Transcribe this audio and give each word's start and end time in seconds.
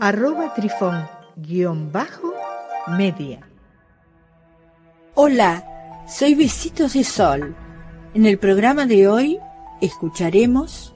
arroba 0.00 0.54
trifón 0.54 1.08
guion 1.36 1.90
bajo 1.90 2.32
media. 2.96 3.40
Hola, 5.14 5.64
soy 6.08 6.34
Besitos 6.34 6.92
de 6.92 7.02
Sol. 7.02 7.54
En 8.14 8.24
el 8.24 8.38
programa 8.38 8.86
de 8.86 9.08
hoy 9.08 9.38
escucharemos 9.80 10.94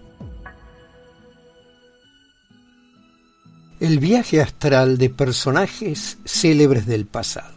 El 3.80 3.98
viaje 3.98 4.40
astral 4.40 4.96
de 4.96 5.10
personajes 5.10 6.18
célebres 6.24 6.86
del 6.86 7.06
pasado. 7.06 7.54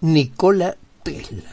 Nikola 0.00 0.76
Tesla. 1.02 1.50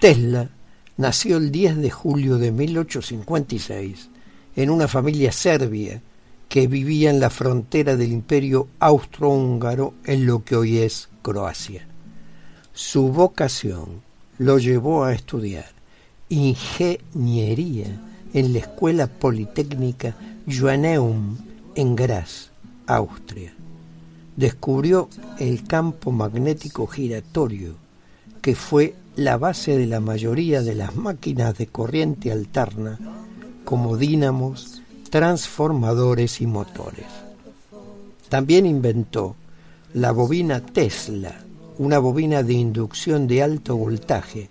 Tesla 0.00 0.48
nació 0.96 1.36
el 1.36 1.52
10 1.52 1.76
de 1.76 1.90
julio 1.90 2.38
de 2.38 2.50
1856 2.50 4.08
en 4.56 4.70
una 4.70 4.88
familia 4.88 5.32
serbia 5.32 6.02
que 6.52 6.66
vivía 6.66 7.08
en 7.08 7.18
la 7.18 7.30
frontera 7.30 7.96
del 7.96 8.12
imperio 8.12 8.68
austrohúngaro 8.78 9.94
en 10.04 10.26
lo 10.26 10.44
que 10.44 10.54
hoy 10.54 10.80
es 10.80 11.08
Croacia. 11.22 11.88
Su 12.74 13.08
vocación 13.08 14.02
lo 14.36 14.58
llevó 14.58 15.04
a 15.04 15.14
estudiar 15.14 15.64
ingeniería 16.28 17.86
en 18.34 18.52
la 18.52 18.58
Escuela 18.58 19.06
Politécnica 19.06 20.14
Joanneum 20.46 21.38
en 21.74 21.96
Graz, 21.96 22.50
Austria. 22.86 23.54
Descubrió 24.36 25.08
el 25.38 25.64
campo 25.66 26.12
magnético 26.12 26.86
giratorio, 26.86 27.76
que 28.42 28.54
fue 28.54 28.94
la 29.16 29.38
base 29.38 29.78
de 29.78 29.86
la 29.86 30.00
mayoría 30.00 30.60
de 30.60 30.74
las 30.74 30.96
máquinas 30.96 31.56
de 31.56 31.68
corriente 31.68 32.30
alterna, 32.30 32.98
como 33.64 33.96
dínamos, 33.96 34.81
transformadores 35.12 36.40
y 36.40 36.46
motores. 36.46 37.04
También 38.30 38.64
inventó 38.64 39.36
la 39.92 40.10
bobina 40.10 40.64
Tesla, 40.64 41.38
una 41.76 41.98
bobina 41.98 42.42
de 42.42 42.54
inducción 42.54 43.26
de 43.26 43.42
alto 43.42 43.76
voltaje 43.76 44.48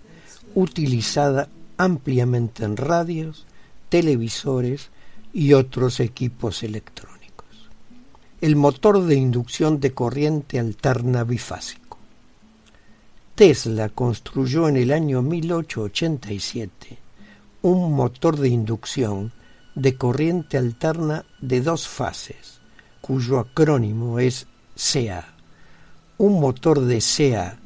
utilizada 0.54 1.48
ampliamente 1.78 2.62
en 2.62 2.76
radios, 2.76 3.44
televisores 3.88 4.90
y 5.32 5.54
otros 5.54 5.98
equipos 5.98 6.62
electrónicos. 6.62 7.68
El 8.40 8.54
motor 8.54 9.02
de 9.02 9.16
inducción 9.16 9.80
de 9.80 9.92
corriente 9.92 10.60
alterna 10.60 11.24
bifásico. 11.24 11.98
Tesla 13.34 13.88
construyó 13.88 14.68
en 14.68 14.76
el 14.76 14.92
año 14.92 15.22
1887 15.22 16.98
un 17.62 17.94
motor 17.94 18.36
de 18.36 18.48
inducción 18.48 19.32
de 19.74 19.96
corriente 19.96 20.58
alterna 20.58 21.24
de 21.40 21.60
dos 21.60 21.88
fases, 21.88 22.60
cuyo 23.00 23.38
acrónimo 23.38 24.18
es 24.18 24.46
CA. 24.74 25.26
Un 26.18 26.40
motor 26.40 26.80
de 26.80 27.00
CA 27.00 27.58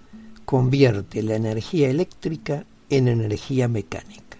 convierte 0.44 1.22
la 1.22 1.34
energía 1.34 1.90
eléctrica 1.90 2.64
en 2.88 3.08
energía 3.08 3.68
mecánica. 3.68 4.38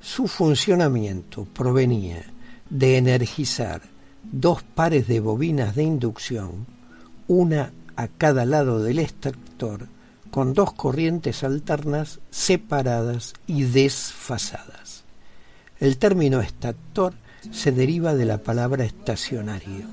Su 0.00 0.28
funcionamiento 0.28 1.46
provenía 1.46 2.22
de 2.70 2.98
energizar 2.98 3.82
dos 4.22 4.62
pares 4.62 5.08
de 5.08 5.20
bobinas 5.20 5.74
de 5.74 5.84
inducción, 5.84 6.66
una 7.28 7.72
a 7.96 8.08
cada 8.08 8.44
lado 8.44 8.82
del 8.82 8.98
extractor, 8.98 9.88
con 10.30 10.52
dos 10.52 10.74
corrientes 10.74 11.42
alternas 11.44 12.20
separadas 12.30 13.32
y 13.46 13.62
desfasadas. 13.62 14.85
El 15.78 15.98
término 15.98 16.40
estator 16.40 17.12
se 17.50 17.70
deriva 17.72 18.14
de 18.14 18.24
la 18.24 18.38
palabra 18.38 18.84
estacionario. 18.84 19.86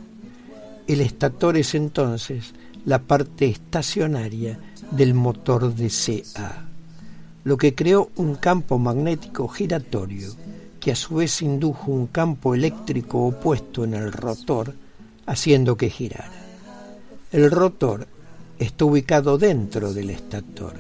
El 0.88 1.02
estator 1.02 1.58
es 1.58 1.76
entonces 1.76 2.54
la 2.86 3.00
parte 3.00 3.48
estacionaria 3.48 4.60
del 4.92 5.14
motor 5.14 5.74
de 5.74 5.90
CA, 5.90 6.66
lo 7.44 7.58
que 7.58 7.76
creó 7.76 8.10
un 8.16 8.36
campo 8.36 8.78
magnético 8.80 9.48
giratorio 9.48 10.30
que 10.80 10.92
a 10.92 10.96
su 10.96 11.16
vez 11.16 11.42
indujo 11.42 11.92
un 11.92 12.08
campo 12.08 12.54
eléctrico 12.54 13.26
opuesto 13.26 13.86
en 13.86 13.94
el 13.94 14.12
rotor, 14.12 14.74
haciendo 15.26 15.78
que 15.78 15.90
girara. 15.90 16.30
El 17.32 17.50
rotor 17.52 18.06
está 18.60 18.84
ubicado 18.84 19.38
dentro 19.38 19.94
del 19.94 20.10
estator 20.10 20.76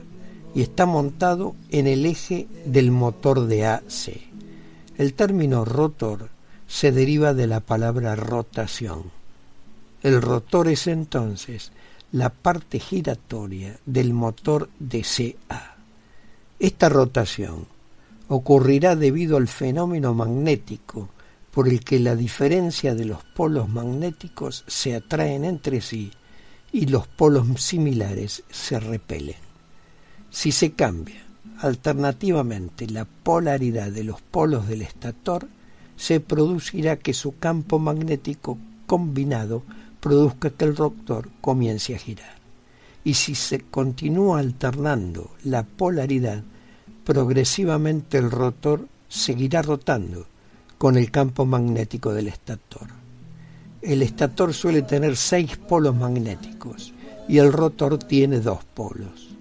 y 0.53 0.61
está 0.61 0.85
montado 0.85 1.55
en 1.69 1.87
el 1.87 2.05
eje 2.05 2.47
del 2.65 2.91
motor 2.91 3.47
de 3.47 3.65
AC. 3.65 4.33
El 4.95 5.15
término 5.15 5.65
rotor 5.65 6.29
se 6.67 6.91
deriva 6.91 7.33
de 7.33 7.47
la 7.47 7.61
palabra 7.61 8.15
rotación. 8.15 9.11
El 10.03 10.21
rotor 10.21 10.67
es 10.67 10.85
entonces 10.85 11.71
la 12.11 12.29
parte 12.29 12.79
giratoria 12.79 13.79
del 13.87 14.13
motor 14.13 14.69
de 14.77 15.01
CA. 15.01 15.77
Esta 16.59 16.89
rotación 16.89 17.65
ocurrirá 18.27 18.95
debido 18.95 19.37
al 19.37 19.47
fenómeno 19.47 20.13
magnético 20.13 21.09
por 21.51 21.67
el 21.67 21.83
que 21.83 21.99
la 21.99 22.15
diferencia 22.15 22.93
de 22.93 23.05
los 23.05 23.23
polos 23.23 23.69
magnéticos 23.69 24.63
se 24.67 24.95
atraen 24.95 25.43
entre 25.43 25.81
sí 25.81 26.11
y 26.71 26.85
los 26.85 27.07
polos 27.07 27.47
similares 27.59 28.43
se 28.51 28.79
repelen. 28.79 29.37
Si 30.29 30.51
se 30.51 30.73
cambia 30.73 31.32
Alternativamente, 31.63 32.87
la 32.87 33.05
polaridad 33.05 33.89
de 33.89 34.03
los 34.03 34.19
polos 34.21 34.67
del 34.67 34.81
estator 34.81 35.47
se 35.95 36.19
producirá 36.19 36.97
que 36.97 37.13
su 37.13 37.37
campo 37.37 37.79
magnético 37.79 38.57
combinado 38.85 39.63
produzca 40.01 40.49
que 40.49 40.65
el 40.65 40.75
rotor 40.75 41.29
comience 41.39 41.95
a 41.95 41.99
girar. 41.99 42.35
Y 43.05 43.13
si 43.13 43.33
se 43.33 43.61
continúa 43.61 44.39
alternando 44.39 45.31
la 45.45 45.63
polaridad, 45.63 46.43
progresivamente 47.05 48.17
el 48.17 48.29
rotor 48.29 48.89
seguirá 49.07 49.61
rotando 49.61 50.27
con 50.77 50.97
el 50.97 51.11
campo 51.11 51.45
magnético 51.45 52.11
del 52.11 52.27
estator. 52.27 52.87
El 53.81 54.01
estator 54.01 54.53
suele 54.53 54.81
tener 54.81 55.15
seis 55.15 55.55
polos 55.55 55.95
magnéticos 55.95 56.93
y 57.29 57.37
el 57.37 57.53
rotor 57.53 57.99
tiene 57.99 58.41
dos 58.41 58.65
polos. 58.65 59.32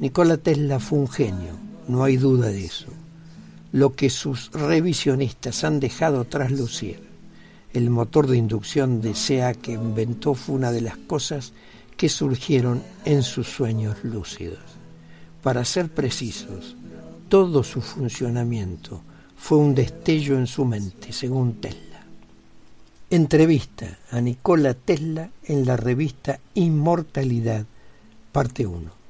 Nikola 0.00 0.36
Tesla 0.38 0.80
fue 0.80 0.98
un 0.98 1.08
genio, 1.08 1.56
no 1.86 2.02
hay 2.02 2.16
duda 2.16 2.48
de 2.48 2.64
eso. 2.64 2.88
Lo 3.70 3.94
que 3.94 4.10
sus 4.10 4.50
revisionistas 4.50 5.62
han 5.62 5.78
dejado 5.78 6.24
traslucir, 6.24 7.00
el 7.72 7.90
motor 7.90 8.26
de 8.26 8.36
inducción 8.36 9.00
de 9.00 9.14
SEA 9.14 9.54
que 9.54 9.72
inventó 9.72 10.34
fue 10.34 10.56
una 10.56 10.72
de 10.72 10.80
las 10.80 10.96
cosas 10.96 11.52
que 11.96 12.08
surgieron 12.08 12.82
en 13.04 13.22
sus 13.22 13.48
sueños 13.48 14.02
lúcidos. 14.02 14.58
Para 15.42 15.64
ser 15.64 15.88
precisos, 15.88 16.76
todo 17.28 17.62
su 17.62 17.80
funcionamiento 17.80 19.00
fue 19.36 19.58
un 19.58 19.76
destello 19.76 20.36
en 20.38 20.48
su 20.48 20.64
mente, 20.64 21.12
según 21.12 21.54
Tesla. 21.60 22.04
Entrevista 23.10 23.98
a 24.10 24.20
Nikola 24.20 24.74
Tesla 24.74 25.30
en 25.44 25.64
la 25.64 25.76
revista 25.76 26.40
Inmortalidad, 26.54 27.64
parte 28.32 28.66
1. 28.66 29.03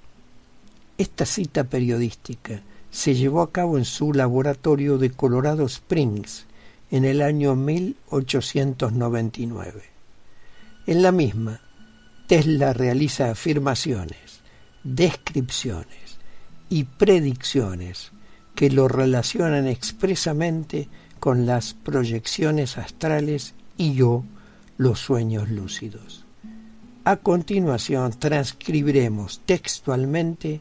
Esta 0.97 1.27
cita 1.27 1.65
periodística 1.65 2.63
se 2.91 3.15
llevó 3.15 3.43
a 3.43 3.51
cabo 3.51 3.79
en 3.79 3.85
su 3.85 4.13
laboratorio 4.13 4.97
de 4.99 5.11
Colorado 5.11 5.67
Springs 5.67 6.47
en 6.93 7.05
el 7.05 7.21
año 7.21 7.57
1899. 7.57 9.83
En 10.87 11.03
la 11.03 11.11
misma, 11.11 11.61
Tesla 12.29 12.73
realiza 12.73 13.31
afirmaciones, 13.31 14.43
descripciones 14.85 16.21
y 16.71 16.85
predicciones 16.85 18.13
que 18.55 18.71
lo 18.71 18.87
relacionan 18.87 19.67
expresamente 19.67 20.87
con 21.19 21.47
las 21.47 21.75
proyecciones 21.75 22.79
astrales 22.79 23.55
y 23.77 23.95
yo 23.95 24.23
los 24.77 25.01
sueños 25.01 25.51
lúcidos. 25.51 26.25
A 27.05 27.17
continuación 27.17 28.13
transcribiremos 28.19 29.41
textualmente 29.45 30.61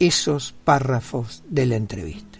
esos 0.00 0.54
párrafos 0.64 1.42
de 1.48 1.66
la 1.66 1.76
entrevista. 1.76 2.38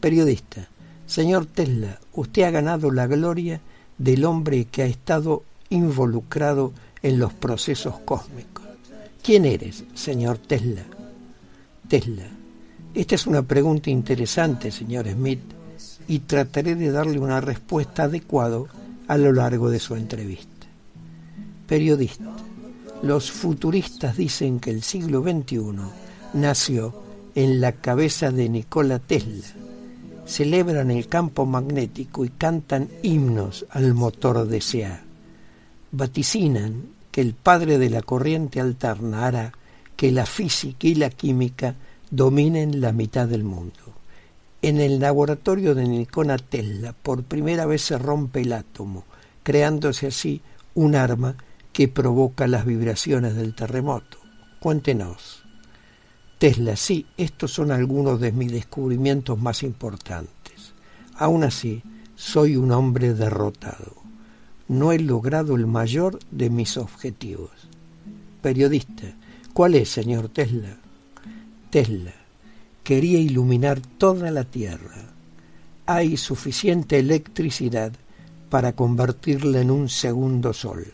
Periodista, 0.00 0.68
señor 1.06 1.44
Tesla, 1.44 2.00
usted 2.14 2.42
ha 2.44 2.50
ganado 2.50 2.90
la 2.90 3.06
gloria 3.06 3.60
del 3.98 4.24
hombre 4.24 4.64
que 4.64 4.82
ha 4.82 4.86
estado 4.86 5.44
involucrado 5.68 6.72
en 7.02 7.18
los 7.18 7.34
procesos 7.34 7.98
cósmicos. 8.06 8.64
¿Quién 9.22 9.44
eres, 9.44 9.84
señor 9.94 10.38
Tesla? 10.38 10.82
Tesla. 11.86 12.26
Esta 12.94 13.14
es 13.16 13.26
una 13.26 13.42
pregunta 13.42 13.90
interesante, 13.90 14.70
señor 14.70 15.06
Smith, 15.08 15.40
y 16.08 16.20
trataré 16.20 16.74
de 16.74 16.90
darle 16.90 17.18
una 17.18 17.42
respuesta 17.42 18.04
adecuada 18.04 18.62
a 19.06 19.18
lo 19.18 19.32
largo 19.32 19.68
de 19.68 19.78
su 19.78 19.94
entrevista. 19.94 20.66
Periodista. 21.66 22.32
Los 23.02 23.30
futuristas 23.30 24.16
dicen 24.16 24.58
que 24.58 24.70
el 24.70 24.82
siglo 24.82 25.22
XXI 25.22 26.09
nació 26.32 26.94
en 27.34 27.60
la 27.60 27.72
cabeza 27.72 28.30
de 28.30 28.48
Nikola 28.48 28.98
Tesla. 28.98 29.46
Celebran 30.26 30.90
el 30.90 31.08
campo 31.08 31.46
magnético 31.46 32.24
y 32.24 32.28
cantan 32.30 32.88
himnos 33.02 33.66
al 33.70 33.94
motor 33.94 34.46
de 34.46 34.60
SA. 34.60 35.02
Vaticinan 35.92 36.84
que 37.10 37.20
el 37.20 37.34
padre 37.34 37.78
de 37.78 37.90
la 37.90 38.02
corriente 38.02 38.60
alterna 38.60 39.26
hará 39.26 39.52
que 39.96 40.12
la 40.12 40.26
física 40.26 40.86
y 40.86 40.94
la 40.94 41.10
química 41.10 41.74
dominen 42.10 42.80
la 42.80 42.92
mitad 42.92 43.26
del 43.26 43.44
mundo. 43.44 43.80
En 44.62 44.80
el 44.80 45.00
laboratorio 45.00 45.74
de 45.74 45.86
Nikola 45.86 46.38
Tesla 46.38 46.92
por 46.92 47.24
primera 47.24 47.66
vez 47.66 47.82
se 47.82 47.98
rompe 47.98 48.42
el 48.42 48.52
átomo, 48.52 49.04
creándose 49.42 50.08
así 50.08 50.42
un 50.74 50.94
arma 50.94 51.36
que 51.72 51.88
provoca 51.88 52.46
las 52.46 52.66
vibraciones 52.66 53.34
del 53.34 53.54
terremoto. 53.54 54.18
Cuéntenos. 54.60 55.39
Tesla, 56.40 56.74
sí, 56.74 57.04
estos 57.18 57.52
son 57.52 57.70
algunos 57.70 58.18
de 58.18 58.32
mis 58.32 58.50
descubrimientos 58.50 59.38
más 59.38 59.62
importantes. 59.62 60.72
Aún 61.14 61.44
así, 61.44 61.82
soy 62.16 62.56
un 62.56 62.72
hombre 62.72 63.12
derrotado. 63.12 63.92
No 64.66 64.90
he 64.90 64.98
logrado 64.98 65.54
el 65.54 65.66
mayor 65.66 66.18
de 66.30 66.48
mis 66.48 66.78
objetivos. 66.78 67.50
Periodista, 68.40 69.12
¿cuál 69.52 69.74
es, 69.74 69.90
señor 69.90 70.30
Tesla? 70.30 70.78
Tesla, 71.68 72.14
quería 72.84 73.18
iluminar 73.18 73.82
toda 73.98 74.30
la 74.30 74.44
Tierra. 74.44 75.12
Hay 75.84 76.16
suficiente 76.16 76.98
electricidad 76.98 77.92
para 78.48 78.72
convertirla 78.72 79.60
en 79.60 79.70
un 79.70 79.90
segundo 79.90 80.54
sol. 80.54 80.86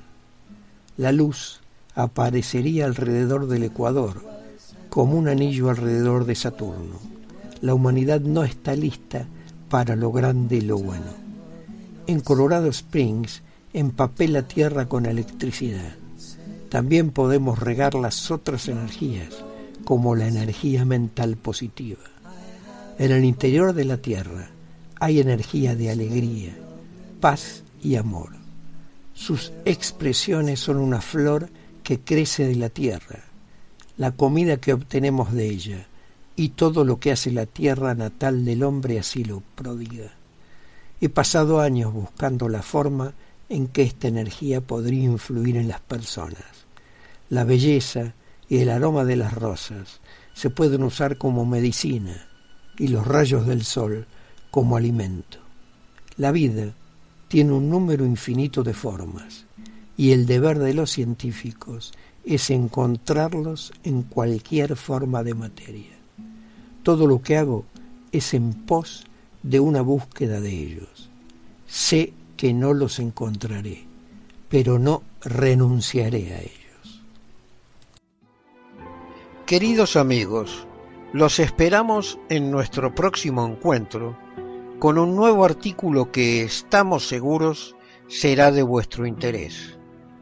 La 0.97 1.13
luz 1.13 1.61
aparecería 1.95 2.85
alrededor 2.85 3.47
del 3.47 3.63
Ecuador 3.63 4.36
como 4.97 5.19
un 5.19 5.29
anillo 5.29 5.69
alrededor 5.69 6.25
de 6.25 6.35
Saturno. 6.35 6.99
La 7.61 7.75
humanidad 7.75 8.23
no 8.23 8.45
está 8.45 8.75
lista 8.75 9.27
para 9.69 9.95
lo 9.95 10.11
grande 10.11 10.57
y 10.57 10.61
lo 10.63 10.79
bueno. 10.79 11.13
En 12.07 12.21
Colorado 12.21 12.69
Springs 12.69 13.43
empapé 13.75 14.27
la 14.27 14.49
tierra 14.49 14.89
con 14.89 15.05
electricidad. 15.05 15.97
También 16.71 17.11
podemos 17.11 17.59
regar 17.59 17.95
las 17.95 18.31
otras 18.31 18.69
energías, 18.69 19.45
como 19.85 20.15
la 20.15 20.29
energía 20.29 20.87
mental 20.87 21.37
positiva. 21.37 22.01
En 22.99 23.13
el 23.13 23.27
interior 23.27 23.75
de 23.75 23.85
la 23.85 23.99
tierra 23.99 24.49
hay 24.99 25.21
energía 25.21 25.77
de 25.77 25.91
alegría, 25.91 26.57
paz 27.21 27.65
y 27.83 27.97
amor. 27.97 28.31
Sus 29.13 29.53
expresiones 29.67 30.59
son 30.59 30.79
una 30.79 31.03
flor 31.03 31.51
que 31.83 32.01
crece 32.01 32.47
de 32.47 32.57
la 32.57 32.71
tierra 32.71 33.26
la 33.97 34.13
comida 34.13 34.59
que 34.59 34.73
obtenemos 34.73 35.33
de 35.33 35.49
ella 35.49 35.87
y 36.37 36.51
todo 36.51 36.85
lo 36.85 37.01
que 37.01 37.13
hace 37.13 37.31
la 37.31 37.47
tierra 37.47 37.95
natal 37.95 38.45
del 38.45 38.63
hombre 38.63 38.99
así 38.99 39.25
lo 39.25 39.43
prodiga. 39.55 40.13
He 41.01 41.09
pasado 41.09 41.61
años 41.61 41.93
buscando 41.93 42.49
la 42.49 42.63
forma 42.63 43.15
en 43.49 43.69
que 43.69 43.83
esta 43.83 44.09
energía 44.09 44.61
podría 44.61 45.05
influir 45.05 45.57
en 45.57 45.69
las 45.69 45.81
personas. 45.81 46.45
La 47.31 47.45
belleza 47.45 48.15
y 48.49 48.59
el 48.59 48.71
aroma 48.71 49.05
de 49.05 49.17
las 49.17 49.33
rosas 49.33 50.01
se 50.35 50.51
pueden 50.51 50.83
usar 50.83 51.17
como 51.17 51.47
medicina 51.47 52.27
y 52.79 52.89
los 52.89 53.07
rayos 53.07 53.47
del 53.47 53.65
sol 53.65 54.07
como 54.51 54.77
alimento. 54.77 55.39
La 56.17 56.33
vida 56.33 56.75
tiene 57.29 57.53
un 57.53 57.71
número 57.71 58.05
infinito 58.05 58.63
de 58.63 58.75
formas 58.75 59.47
y 59.97 60.13
el 60.13 60.27
deber 60.27 60.59
de 60.59 60.75
los 60.75 60.91
científicos 60.91 61.93
es 62.27 62.51
encontrarlos 62.51 63.73
en 63.85 64.03
cualquier 64.03 64.77
forma 64.77 65.23
de 65.23 65.35
materia. 65.35 65.97
Todo 66.83 67.07
lo 67.07 67.23
que 67.23 67.37
hago 67.37 67.65
es 68.11 68.35
en 68.35 68.53
pos 68.53 69.07
de 69.45 69.61
una 69.61 69.81
búsqueda 69.81 70.41
de 70.41 70.51
ellos. 70.51 71.09
Sé 71.69 72.13
que 72.37 72.53
no 72.53 72.75
los 72.75 72.99
encontraré, 72.99 73.85
pero 74.49 74.79
no 74.79 75.03
renunciaré 75.23 76.35
a 76.35 76.41
ellos. 76.41 77.03
Queridos 79.47 79.97
amigos, 79.97 80.67
los 81.13 81.39
esperamos 81.39 82.19
en 82.29 82.51
nuestro 82.51 82.93
próximo 82.93 83.47
encuentro 83.47 84.19
con 84.81 84.99
un 84.99 85.15
nuevo 85.15 85.45
artículo 85.45 86.11
que 86.11 86.43
estamos 86.43 87.07
seguros 87.07 87.77
será 88.09 88.51
de 88.51 88.63
vuestro 88.63 89.07
interés. 89.07 89.76